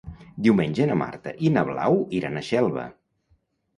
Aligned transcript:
Diumenge 0.45 0.87
na 0.91 0.95
Marta 1.01 1.33
i 1.49 1.53
na 1.57 1.65
Blau 1.69 1.99
iran 2.21 2.41
a 2.41 2.43
Xelva. 2.49 2.87